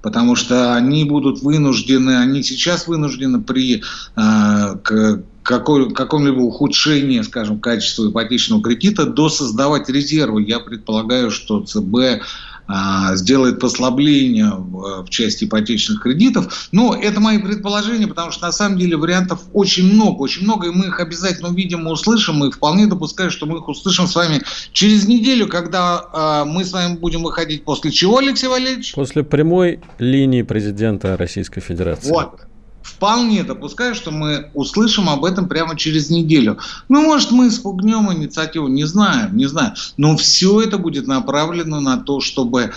[0.00, 3.82] потому что они будут вынуждены, они сейчас вынуждены при
[5.48, 10.42] какой, каком-либо ухудшении, скажем, качества ипотечного кредита досоздавать резервы.
[10.42, 12.20] Я предполагаю, что ЦБ а,
[13.14, 16.68] сделает послабление в, в части ипотечных кредитов.
[16.72, 20.70] Но это мои предположения, потому что на самом деле вариантов очень много, очень много, и
[20.70, 24.42] мы их обязательно увидим и услышим, и вполне допускаю, что мы их услышим с вами
[24.72, 28.94] через неделю, когда э, мы с вами будем выходить после чего, Алексей Валерьевич?
[28.94, 32.10] После прямой линии президента Российской Федерации.
[32.10, 32.47] Вот
[32.88, 36.58] вполне допускаю, что мы услышим об этом прямо через неделю.
[36.88, 39.74] Ну, может, мы спугнем инициативу, не знаю, не знаю.
[39.96, 42.72] Но все это будет направлено на то, чтобы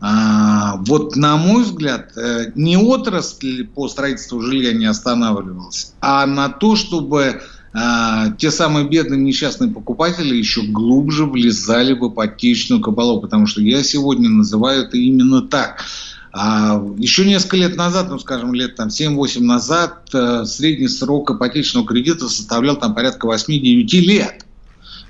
[0.00, 6.50] а, вот на мой взгляд, э, не отрасль по строительству жилья не останавливалась, а на
[6.50, 7.40] то, чтобы
[7.72, 13.82] а, те самые бедные несчастные покупатели еще глубже влезали в ипотечную кабалу, потому что я
[13.82, 15.82] сегодня называю это именно так.
[16.36, 21.86] А еще несколько лет назад, ну, скажем, лет там 7-8 назад, э, средний срок ипотечного
[21.86, 24.44] кредита составлял там порядка 8-9 лет.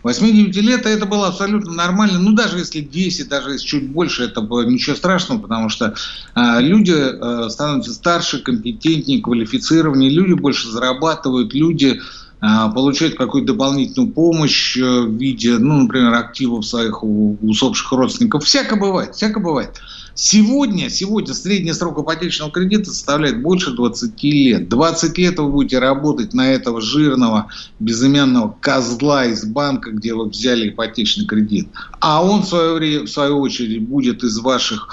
[0.02, 2.18] 8-9 лет это было абсолютно нормально.
[2.18, 5.94] Ну, даже если 10, даже если чуть больше, это было ничего страшного, потому что
[6.34, 12.02] э, люди э, становятся старше, компетентнее, квалифицированнее, люди больше зарабатывают, люди
[12.42, 18.44] э, получают какую-то дополнительную помощь э, в виде, ну, например, активов своих усопших родственников.
[18.44, 19.80] Всяко бывает, всяко бывает.
[20.16, 24.68] Сегодня, сегодня средний срок ипотечного кредита составляет больше 20 лет.
[24.68, 27.48] 20 лет вы будете работать на этого жирного
[27.80, 31.68] безымянного козла из банка, где вы взяли ипотечный кредит.
[31.98, 34.88] А он в свое время, в свою очередь будет из ваших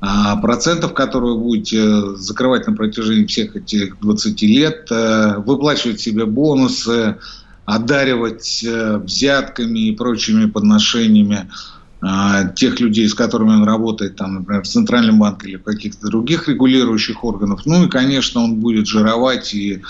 [0.00, 6.24] а, процентов, которые вы будете закрывать на протяжении всех этих 20 лет, а, выплачивать себе
[6.24, 7.18] бонусы,
[7.66, 11.50] одаривать а, взятками и прочими подношениями
[12.56, 16.48] тех людей, с которыми он работает, там, например, в Центральном банке или в каких-то других
[16.48, 17.64] регулирующих органах.
[17.64, 19.82] Ну и, конечно, он будет жировать и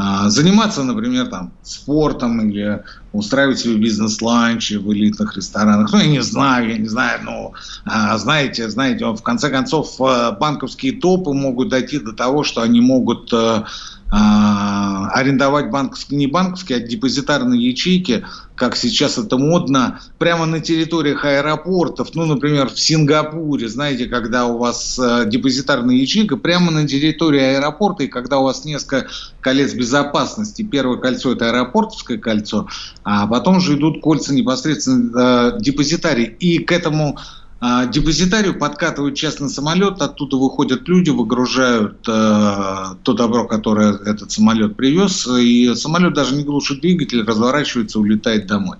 [0.00, 5.90] а, заниматься, например, там, спортом или устраивать себе бизнес-ланчи в элитных ресторанах.
[5.92, 7.52] Ну, я не знаю, я не знаю, но
[7.84, 12.80] а, знаете, знаете, в конце концов, а, банковские топы могут дойти до того, что они
[12.80, 13.66] могут а,
[14.10, 22.14] арендовать банковские, не банковские, а депозитарные ячейки, как сейчас это модно, прямо на территориях аэропортов,
[22.14, 28.04] ну, например, в Сингапуре, знаете, когда у вас э, депозитарная ячейка прямо на территории аэропорта,
[28.04, 29.06] и когда у вас несколько
[29.40, 32.66] колец безопасности, первое кольцо– это аэропортовское кольцо,
[33.04, 37.22] а потом же идут кольца непосредственно э, депозитарий, и к этому а,
[37.60, 45.26] депозитарию подкатывают частный самолет, оттуда выходят люди, выгружают э, то добро, которое этот самолет привез,
[45.26, 48.76] и самолет даже не глушит двигатель, разворачивается, улетает домой.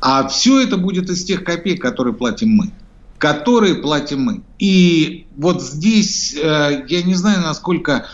[0.00, 2.72] А все это будет из тех копеек, которые платим мы.
[3.18, 4.42] Которые платим мы.
[4.58, 8.06] И вот здесь э, я не знаю, насколько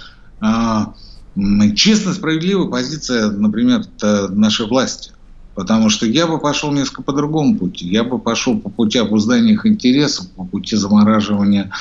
[0.43, 5.13] э, честно, справедливая позиция, например, нашей власти.
[5.57, 7.89] Потому что я бы пошел несколько по другому пути.
[7.89, 11.73] Я бы пошел по пути обуздания их интересов, по пути замораживания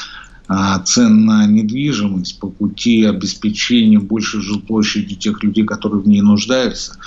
[0.47, 6.97] а, цен на недвижимость, по пути обеспечения большей жилплощади тех людей, которые в ней нуждаются.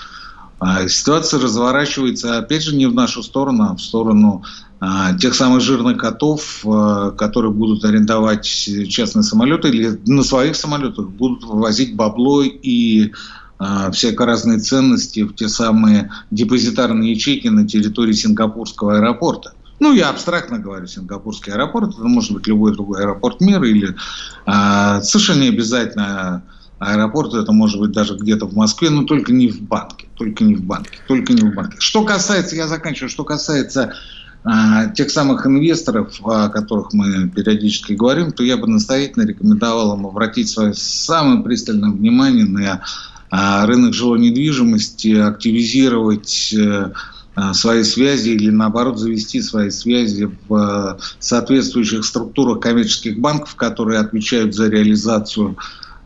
[0.60, 4.42] А, ситуация разворачивается, опять же, не в нашу сторону, а в сторону
[4.78, 6.66] а, тех самых жирных котов,
[7.16, 13.12] которые будут арендовать частные самолеты или на своих самолетах будут вывозить бабло и
[13.92, 19.52] всяко разные ценности в те самые депозитарные ячейки на территории Сингапурского аэропорта.
[19.80, 23.94] Ну, я абстрактно говорю, Сингапурский аэропорт, это может быть любой другой аэропорт мира или
[24.46, 26.42] а, совершенно не обязательно
[26.78, 30.54] аэропорт, это может быть даже где-то в Москве, но только не в банке, только не
[30.54, 31.76] в банке, только не в банке.
[31.80, 33.94] Что касается, я заканчиваю, что касается
[34.44, 40.06] а, тех самых инвесторов, о которых мы периодически говорим, то я бы настоятельно рекомендовал им
[40.06, 42.80] обратить свое самое пристальное внимание на а,
[43.30, 46.92] рынок жилой недвижимости, активизировать э,
[47.40, 54.00] а, свои связи или наоборот завести свои связи в э, соответствующих структурах коммерческих банков, которые
[54.00, 55.56] отвечают за реализацию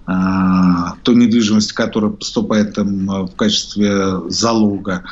[0.04, 5.04] а, той недвижимости, которая поступает им э, в качестве залога.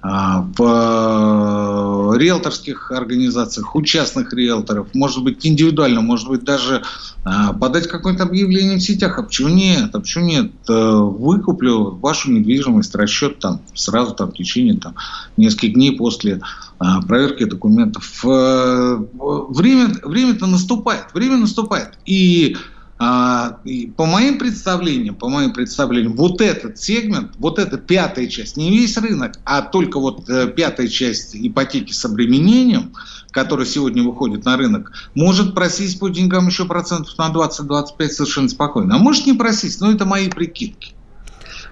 [0.00, 6.82] А, в риэлторских организациях, у частных риэлторов, может быть, индивидуально, может быть, даже
[7.24, 9.18] а, подать какое-то объявление в сетях.
[9.18, 9.92] А почему нет?
[9.92, 10.52] А почему нет?
[10.68, 14.94] Э, выкуплю вашу недвижимость, расчет там сразу там, в течение там,
[15.36, 16.40] нескольких дней после
[16.78, 18.24] а, проверки документов.
[18.24, 21.98] Э, время, время-то наступает, время наступает.
[22.06, 22.56] И
[23.00, 23.60] а,
[23.96, 28.96] по моим представлениям, по моим представлениям, вот этот сегмент, вот эта пятая часть, не весь
[28.96, 32.92] рынок, а только вот э, пятая часть ипотеки с обременением,
[33.30, 38.96] которая сегодня выходит на рынок, может просить по деньгам еще процентов на 20-25 совершенно спокойно.
[38.96, 40.94] А может не просить, но это мои прикидки.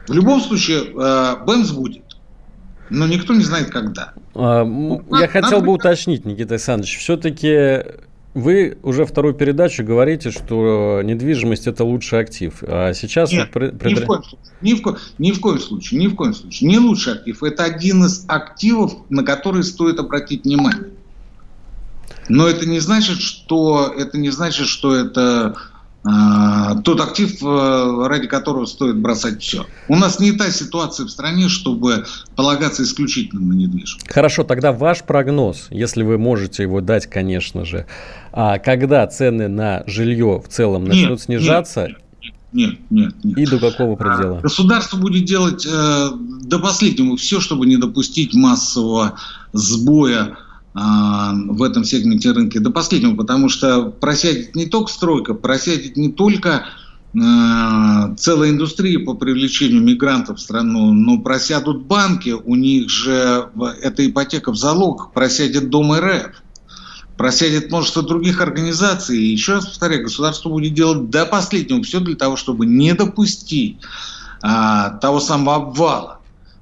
[0.07, 2.05] В любом случае, э, Бенз будет.
[2.89, 4.13] Но никто не знает, когда.
[4.37, 4.65] А,
[5.19, 8.06] я хотел бы уточнить, Никита Александрович, все-таки
[8.37, 12.53] вы уже вторую передачу говорите, что недвижимость это лучший актив.
[12.61, 13.83] А сейчас Нет, вот...
[13.83, 14.99] ни, в коем случае, ни, в ко...
[15.17, 16.69] ни в коем случае, ни в коем случае.
[16.69, 17.43] Не лучший актив.
[17.43, 20.91] Это один из активов, на который стоит обратить внимание.
[22.29, 25.57] Но это не значит, что это не значит, что это
[26.85, 29.67] тот актив, э, ради которого стоит бросать все.
[29.89, 32.05] У нас не та ситуация в стране, чтобы
[32.37, 34.09] полагаться исключительно на недвижимость.
[34.09, 37.87] Хорошо, тогда ваш прогноз, если вы можете его дать, конечно же,
[38.33, 41.89] а когда цены на жилье в целом начнут нет, снижаться?
[42.53, 43.39] Нет, нет, нет.
[43.39, 44.41] И до какого предела?
[44.41, 46.11] Государство будет делать э,
[46.43, 49.15] до последнего все, чтобы не допустить массового
[49.53, 50.46] сбоя а,
[50.79, 56.67] в этом сегменте рынка до последнего, потому что просядет не только стройка, просядет не только
[57.19, 63.49] а, целая индустрия по привлечению мигрантов в страну, но просядут банки, у них же
[63.81, 66.43] эта ипотека в залог, просядет Дом РФ,
[67.17, 69.19] просядет множество других организаций.
[69.19, 73.79] И еще раз повторяю, государство будет делать до последнего все для того, чтобы не допустить
[74.43, 76.21] а, того самого обвала.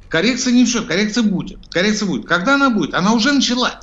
[0.08, 1.58] Коррекция не все, коррекция будет.
[1.70, 2.26] Коррекция будет.
[2.26, 2.94] Когда она будет?
[2.94, 3.74] Она уже началась.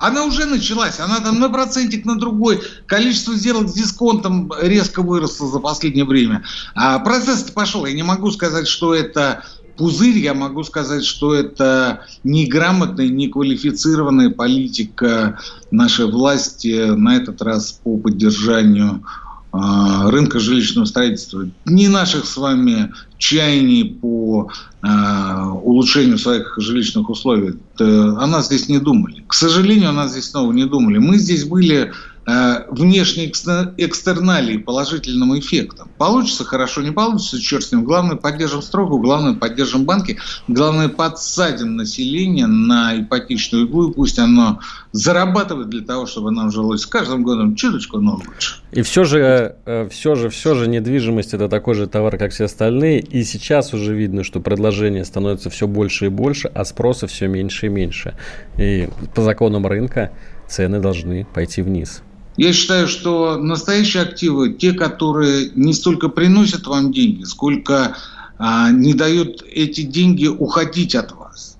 [0.00, 2.62] Она уже началась, она там на процентик, на другой.
[2.86, 6.42] Количество сделок с дисконтом резко выросло за последнее время.
[6.74, 7.84] А процесс пошел.
[7.84, 9.44] Я не могу сказать, что это
[9.76, 15.38] пузырь, я могу сказать, что это неграмотная, неквалифицированная политика
[15.70, 19.04] нашей власти на этот раз по поддержанию
[19.52, 24.48] рынка жилищного строительства, ни наших с вами чаяний по
[24.82, 29.24] э, улучшению своих жилищных условий, о нас здесь не думали.
[29.26, 30.98] К сожалению, о нас здесь снова не думали.
[30.98, 31.92] Мы здесь были э,
[32.26, 35.88] внешней экстерналии положительным эффектом.
[35.98, 37.84] Получится хорошо, не получится, черт с ним.
[37.84, 44.60] Главное, поддержим строго, главное, поддержим банки, главное, подсадим население на ипотечную иглу, и пусть оно
[44.92, 48.56] зарабатывает для того, чтобы нам жилось с каждым годом чуточку, но лучше.
[48.72, 52.44] И все же, э, все же, все же недвижимость это такой же товар, как все
[52.44, 53.00] остальные.
[53.00, 57.66] И сейчас уже видно, что предложение становится все больше и больше, а спроса все меньше
[57.66, 58.14] и меньше.
[58.58, 60.12] И по законам рынка
[60.48, 62.02] цены должны пойти вниз.
[62.40, 67.98] Я считаю, что настоящие активы, те, которые не столько приносят вам деньги, сколько
[68.38, 71.58] а, не дают эти деньги уходить от вас.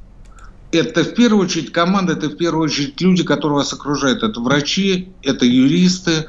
[0.73, 4.23] Это в первую очередь команда, это в первую очередь люди, которые вас окружают.
[4.23, 6.29] Это врачи, это юристы,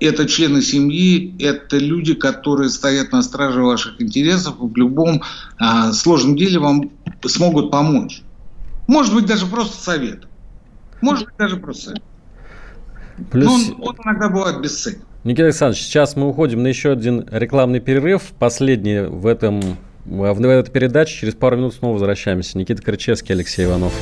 [0.00, 5.22] это члены семьи, это люди, которые стоят на страже ваших интересов в любом
[5.58, 6.90] а, сложном деле вам
[7.24, 8.24] смогут помочь.
[8.88, 10.26] Может быть, даже просто совет.
[11.00, 12.02] Может быть, даже просто совет.
[13.30, 13.70] Плюс...
[13.70, 15.00] Он, он иногда бывает бесценен.
[15.24, 18.22] Никита Александрович, сейчас мы уходим на еще один рекламный перерыв.
[18.38, 19.60] Последний в этом
[20.04, 21.20] в этой передаче.
[21.20, 22.56] Через пару минут снова возвращаемся.
[22.58, 23.92] Никита Крычевский, Алексей Иванов.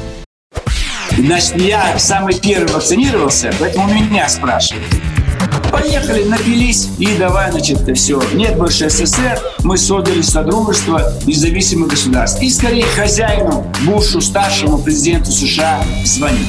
[1.17, 4.85] Значит, я самый первый вакцинировался, поэтому меня спрашивают.
[5.71, 8.23] Поехали, напились и давай, значит, все.
[8.35, 12.43] Нет больше СССР, мы создали Содружество независимых государств.
[12.43, 16.49] И скорее хозяину Бушу, старшему президенту США, звонить.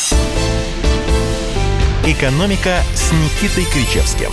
[2.03, 4.31] «Экономика» с Никитой Кричевским.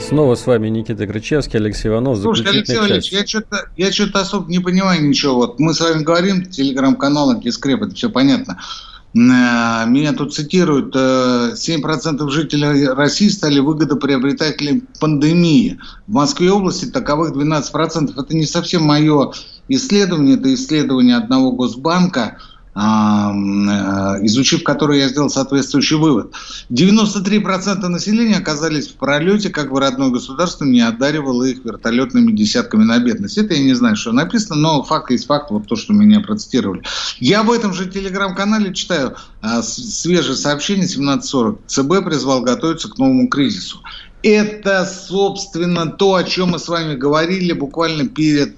[0.00, 2.16] Снова с вами Никита Кричевский, Алексей Иванов.
[2.16, 5.34] Слушай, Алексей Валерьевич, я что-то, я что-то особо не понимаю ничего.
[5.34, 8.58] Вот мы с вами говорим, телеграм-канал Антискреп, это все понятно.
[9.12, 15.78] Э, меня тут цитируют, 7% э, жителей России стали выгодоприобретателями пандемии.
[16.06, 18.14] В Москве и области таковых 12%.
[18.18, 19.32] Это не совсем мое
[19.68, 22.38] исследование, это исследование одного Госбанка–
[22.76, 26.34] изучив который я сделал соответствующий вывод.
[26.70, 32.98] 93% населения оказались в пролете, как бы родное государство не одаривало их вертолетными десятками на
[32.98, 33.38] бедность.
[33.38, 36.82] Это я не знаю, что написано, но факт есть факт, вот то, что меня процитировали.
[37.18, 41.60] Я в этом же телеграм-канале читаю а, свежее сообщение 1740.
[41.66, 43.80] ЦБ призвал готовиться к новому кризису.
[44.22, 48.56] Это, собственно, то, о чем мы с вами говорили буквально перед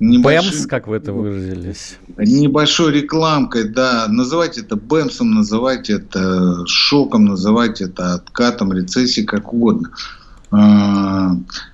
[0.00, 0.50] небольшим...
[0.50, 1.96] Бэмс, как вы это выразились?
[2.16, 4.06] Небольшой рекламкой, да.
[4.08, 9.90] Называйте это бэмсом, называйте это шоком, называйте это откатом, рецессией, как угодно.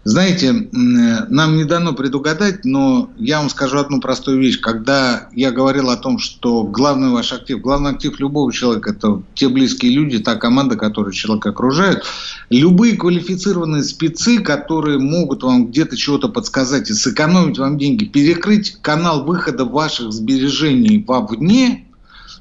[0.05, 4.61] Знаете, нам не дано предугадать, но я вам скажу одну простую вещь.
[4.61, 9.49] Когда я говорил о том, что главный ваш актив, главный актив любого человека– это те
[9.49, 12.05] близкие люди, та команда, которая человека окружает,
[12.49, 19.25] любые квалифицированные спецы, которые могут вам где-то чего-то подсказать и сэкономить вам деньги, перекрыть канал
[19.25, 21.87] выхода ваших сбережений вовне,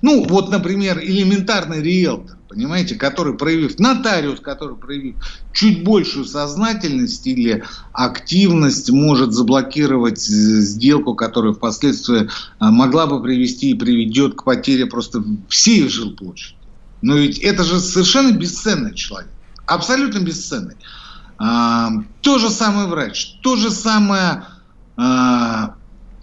[0.01, 5.15] ну, вот, например, элементарный риэлтор, понимаете, который проявив, нотариус, который проявив
[5.53, 12.27] чуть большую сознательность или активность, может заблокировать э, сделку, которая впоследствии э,
[12.59, 16.57] могла бы привести и приведет к потере просто всей жилплощади.
[17.01, 19.31] Но ведь это же совершенно бесценный человек,
[19.65, 20.75] абсолютно бесценный.
[21.37, 21.89] А,
[22.19, 24.43] то же самое врач, то же самое
[24.97, 25.75] а,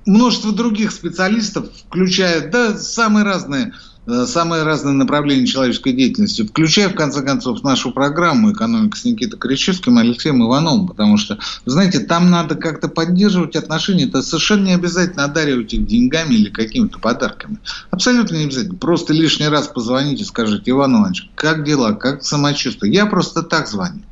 [0.09, 3.73] множество других специалистов, включая да, самые разные
[4.09, 9.39] Э, самые разные направления человеческой деятельности, включая, в конце концов, нашу программу «Экономика с Никитой
[9.39, 14.73] Кричевским» и Алексеем Ивановым, потому что, знаете, там надо как-то поддерживать отношения, это совершенно не
[14.73, 17.59] обязательно одаривать их деньгами или какими-то подарками.
[17.91, 18.79] Абсолютно не обязательно.
[18.79, 22.95] Просто лишний раз позвоните, скажите, Иван Иванович, как дела, как самочувствие?
[22.95, 24.05] Я просто так звоню.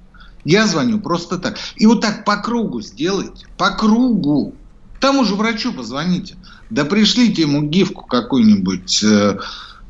[0.44, 1.57] Я звоню просто так.
[1.76, 3.47] И вот так по кругу сделайте.
[3.57, 4.55] По кругу.
[5.01, 6.36] Тому же врачу позвоните.
[6.70, 9.38] Да пришлите ему гифку какую-нибудь э,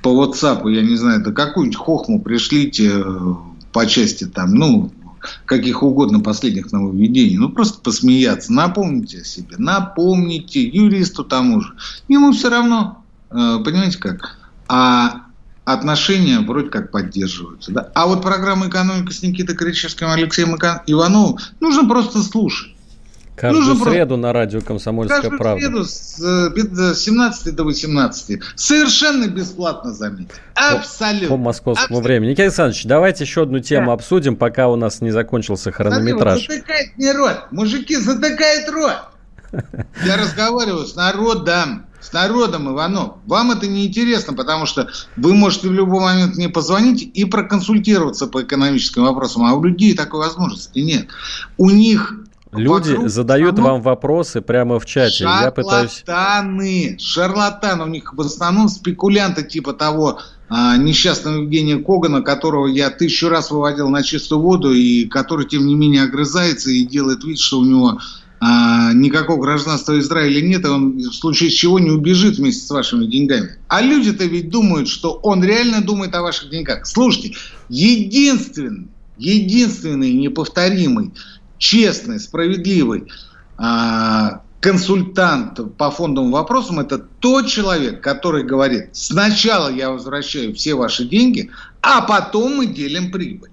[0.03, 3.35] по WhatsApp, я не знаю, да какую-нибудь хохму пришлите э,
[3.73, 4.93] по части там, ну,
[5.45, 7.39] каких угодно последних нововведений.
[7.39, 8.53] Ну, просто посмеяться.
[8.53, 9.57] Напомните о себе.
[9.59, 11.75] Напомните юристу тому же.
[12.09, 14.39] Ему все равно, э, понимаете как.
[14.69, 15.23] А
[15.65, 17.73] отношения вроде как поддерживаются.
[17.73, 17.91] Да?
[17.95, 22.76] А вот программа «Экономика» с Никитой Кричевским и Алексеем Ивановым нужно просто слушать.
[23.37, 24.16] Каждую Нужно среду просто...
[24.16, 25.61] на радио «Комсомольская Каждую правда».
[25.61, 28.41] среду с 17 э, до 18.
[28.55, 30.34] Совершенно бесплатно, заметьте.
[30.55, 31.28] Абсолютно.
[31.28, 32.09] По, по московскому Абсолютно.
[32.09, 32.30] времени.
[32.30, 33.93] Никита Александрович, давайте еще одну тему да.
[33.93, 36.39] обсудим, пока у нас не закончился хронометраж.
[36.39, 37.39] Смотри, вот затыкает мне рот.
[37.51, 38.97] Мужики, затыкает рот.
[40.05, 41.84] Я разговариваю с народом.
[42.01, 43.16] С народом, Иванов.
[43.26, 48.28] Вам это не интересно, потому что вы можете в любой момент мне позвонить и проконсультироваться
[48.28, 51.09] по экономическим вопросам, а у людей такой возможности нет.
[51.59, 52.14] У них
[52.57, 55.25] Люди Вокруг задают вам вопросы прямо в чате.
[55.25, 57.01] Шарлатаны, Я пытаюсь...
[57.01, 57.85] шарлатаны.
[57.85, 63.51] У них в основном спекулянты типа того а, несчастного Евгения Когана, которого я тысячу раз
[63.51, 67.65] выводил на чистую воду, и который, тем не менее, огрызается и делает вид, что у
[67.65, 67.99] него
[68.39, 73.07] а, никакого гражданства Израиля нет, и он в случае чего не убежит вместе с вашими
[73.07, 73.57] деньгами.
[73.69, 76.87] А люди-то ведь думают, что он реально думает о ваших деньгах.
[76.87, 77.35] Слушайте,
[77.69, 78.89] единственный,
[79.19, 81.13] единственный неповторимый
[81.59, 83.09] честный, справедливый
[83.59, 91.05] а, консультант по фондовым вопросам– это тот человек, который говорит, сначала я возвращаю все ваши
[91.05, 91.51] деньги,
[91.83, 93.51] а потом мы делим прибыль.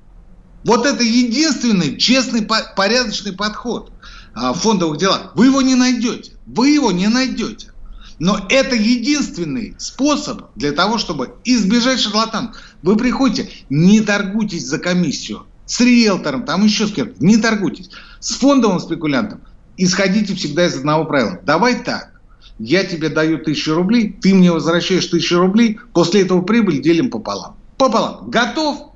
[0.63, 3.91] Вот это единственный честный, порядочный подход
[4.33, 5.33] а, в фондовых делах.
[5.35, 6.33] Вы его не найдете.
[6.45, 7.73] Вы его не найдете.
[8.19, 12.55] Но это единственный способ для того, чтобы избежать шарлатанов.
[12.81, 17.23] Вы приходите, не торгуйтесь за комиссию с риэлтором, там еще с кем-то.
[17.23, 17.89] Не торгуйтесь.
[18.19, 19.41] С фондовым спекулянтом
[19.77, 21.39] исходите всегда из одного правила.
[21.45, 22.11] Давай так.
[22.59, 27.55] Я тебе даю тысячу рублей, ты мне возвращаешь тысячу рублей, после этого прибыль делим пополам.
[27.77, 28.29] Пополам.
[28.29, 28.93] Готов?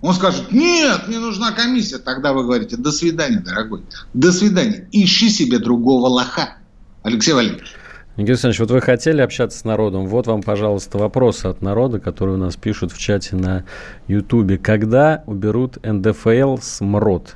[0.00, 1.98] Он скажет, нет, мне нужна комиссия.
[1.98, 3.82] Тогда вы говорите, до свидания, дорогой.
[4.12, 4.88] До свидания.
[4.92, 6.56] Ищи себе другого лоха.
[7.02, 7.74] Алексей Валерьевич.
[8.16, 10.06] Никита Александрович, вот вы хотели общаться с народом.
[10.06, 13.64] Вот вам, пожалуйста, вопросы от народа, которые у нас пишут в чате на
[14.06, 14.56] Ютубе.
[14.56, 17.34] Когда уберут НДФЛ с МРОД?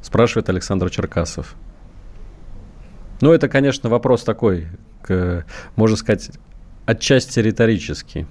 [0.00, 1.54] Спрашивает Александр Черкасов.
[3.20, 4.68] Ну, это, конечно, вопрос такой,
[5.02, 5.44] к,
[5.74, 6.30] можно сказать,
[6.86, 8.26] отчасти риторический.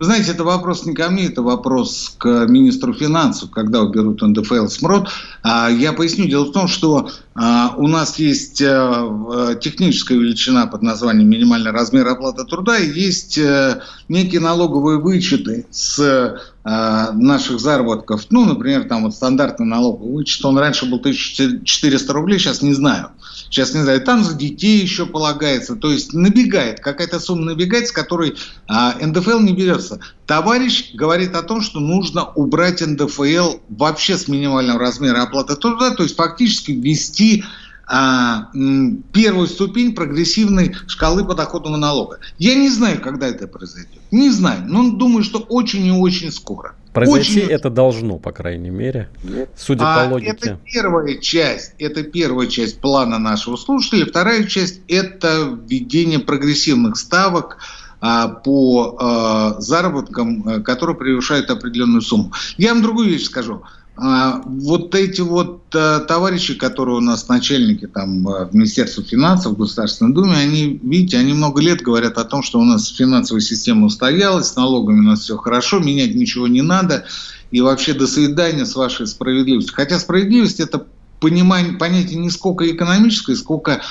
[0.00, 4.66] Вы знаете, это вопрос не ко мне, это вопрос к министру финансов, когда уберут НДФЛ
[4.66, 5.10] СМРОД.
[5.42, 6.26] А, я поясню.
[6.26, 12.08] Дело в том, что а, у нас есть э, техническая величина под названием минимальный размер
[12.08, 18.26] оплаты труда, и есть э, некие налоговые вычеты с э, наших заработков.
[18.30, 23.12] Ну, например, там вот стандартный налоговый вычет, он раньше был 1400 рублей, сейчас не знаю.
[23.50, 25.74] Сейчас не знаю, там за детей еще полагается.
[25.74, 28.36] То есть набегает, какая-то сумма набегает, с которой
[28.68, 30.00] а, НДФЛ не берется.
[30.26, 36.02] Товарищ говорит о том, что нужно убрать НДФЛ вообще с минимального размера оплаты труда, то
[36.02, 37.44] есть фактически ввести
[37.90, 42.20] первую ступень прогрессивной шкалы подоходного налога.
[42.38, 44.00] Я не знаю, когда это произойдет.
[44.12, 46.74] Не знаю, но думаю, что очень и очень скоро.
[46.92, 47.52] Произойти очень...
[47.52, 49.08] это должно, по крайней мере,
[49.56, 50.30] судя а, по логике.
[50.30, 54.06] Это первая часть, это первая часть плана нашего слушателя.
[54.06, 57.58] Вторая часть– это введение прогрессивных ставок
[58.00, 62.32] а, по а, заработкам, э, которые превышают определенную сумму.
[62.56, 67.86] Я вам другую вещь скажу– а, вот эти вот а, товарищи, которые у нас начальники
[67.86, 72.24] там э, в Министерстве финансов, в Государственной Думе, они, видите, они много лет говорят о
[72.24, 76.48] том, что у нас финансовая система устоялась, с налогами у нас все хорошо, менять ничего
[76.48, 77.04] не надо,
[77.50, 79.74] и вообще до свидания с вашей справедливостью.
[79.74, 80.86] Хотя справедливость это
[81.20, 83.82] понимание, понятие не сколько экономическое, сколько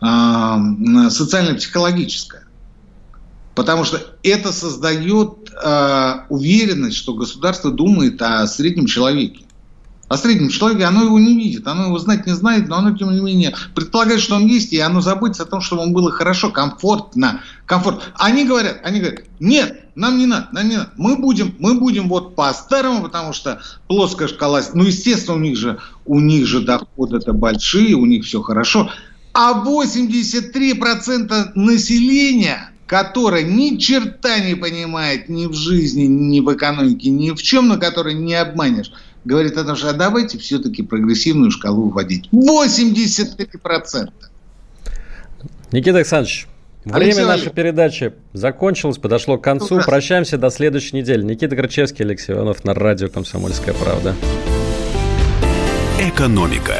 [0.00, 0.56] э,
[1.10, 2.46] социально-психологическое.
[3.54, 9.44] Потому что это создает э, уверенность, что государство думает о среднем человеке
[10.12, 13.14] о среднем человеке, оно его не видит, оно его знать не знает, но оно, тем
[13.14, 16.50] не менее, предполагает, что он есть, и оно заботится о том, чтобы ему было хорошо,
[16.50, 17.40] комфортно.
[17.64, 18.12] Комфорт.
[18.16, 20.90] Они говорят, они говорят, нет, нам не надо, нам не надо.
[20.98, 25.78] Мы будем, мы будем вот по-старому, потому что плоская шкала, ну, естественно, у них же,
[26.04, 28.90] у них же доходы это большие, у них все хорошо.
[29.32, 37.30] А 83% населения которое ни черта не понимает ни в жизни, ни в экономике, ни
[37.30, 38.92] в чем, на которое не обманешь,
[39.24, 42.28] говорит о том, что а давайте все-таки прогрессивную шкалу вводить.
[42.32, 44.10] 83%.
[45.72, 46.46] Никита Александрович,
[46.84, 49.76] Время Алексей нашей передачи закончилось, подошло к концу.
[49.76, 49.90] Ужасно.
[49.90, 51.22] Прощаемся до следующей недели.
[51.22, 54.14] Никита Горчевский, Алексей Иванов на радио «Комсомольская правда».
[55.98, 56.76] Экономика.